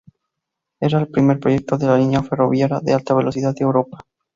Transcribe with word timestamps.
Era 0.79 0.97
el 0.99 1.09
primer 1.09 1.39
proyecto 1.39 1.77
de 1.77 1.95
línea 1.95 2.23
ferroviaria 2.23 2.79
de 2.81 2.93
alta 2.95 3.13
velocidad 3.13 3.53
de 3.53 3.65
Europa. 3.65 3.99